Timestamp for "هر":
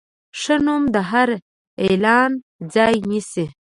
1.11-1.29